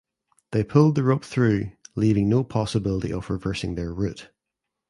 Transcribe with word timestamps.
They 0.51 0.63
pulled 0.63 0.95
the 0.95 1.03
rope 1.03 1.23
through 1.23 1.73
leaving 1.93 2.27
no 2.27 2.43
possibility 2.43 3.13
of 3.13 3.29
reversing 3.29 3.75
their 3.75 3.93
route. 3.93 4.31